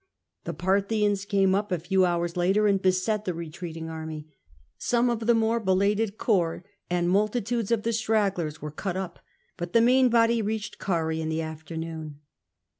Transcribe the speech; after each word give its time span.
The 0.45 0.55
Parthians 0.55 1.25
came 1.25 1.53
up 1.53 1.71
a 1.71 1.77
few 1.77 2.05
hours 2.05 2.35
later 2.35 2.65
and 2.65 2.81
beset 2.81 3.23
the 3.25 3.35
retreating 3.35 3.85
ax'my. 3.85 4.25
Some 4.79 5.11
of 5.11 5.27
the 5.27 5.35
more 5.35 5.59
belated 5.59 6.17
corps 6.17 6.63
and 6.89 7.07
multitudes 7.07 7.69
of 7.69 7.83
the 7.83 7.93
stragglers 7.93 8.63
were 8.63 8.71
cut 8.71 8.97
up, 8.97 9.19
but 9.57 9.73
the 9.73 9.79
main 9.81 10.09
body 10.09 10.41
reached 10.41 10.79
Oarrhae 10.79 11.19
in 11.21 11.29
the 11.29 11.43
afternoon. 11.43 12.21